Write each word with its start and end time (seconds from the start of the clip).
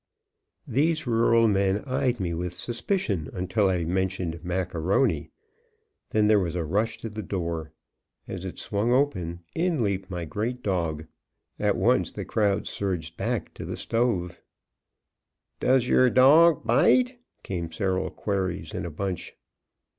These 0.67 1.05
rural 1.05 1.47
men 1.47 1.83
eyed 1.85 2.19
me 2.19 2.33
with 2.33 2.55
suspicion 2.55 3.29
until 3.33 3.69
I 3.69 3.83
mentioned 3.83 4.43
Mac 4.43 4.73
A'Rony. 4.73 5.29
Then 6.09 6.25
there 6.25 6.39
was 6.39 6.55
a 6.55 6.63
rush 6.65 6.97
to 6.97 7.09
the 7.11 7.21
door. 7.21 7.71
As 8.27 8.43
it 8.43 8.57
swung 8.57 8.91
open, 8.91 9.41
in 9.53 9.83
leaped 9.83 10.09
my 10.09 10.25
great 10.25 10.63
dog; 10.63 11.05
at 11.59 11.77
once 11.77 12.11
the 12.11 12.25
crowd 12.25 12.65
surged 12.65 13.15
back 13.15 13.53
to 13.53 13.63
the 13.63 13.77
stove. 13.77 14.41
"Does 15.59 15.87
yer 15.87 16.09
dorg 16.09 16.65
bite?" 16.65 17.23
came 17.43 17.71
several 17.71 18.09
queries 18.09 18.73
in 18.73 18.87
a 18.87 18.89
bunch. 18.89 19.35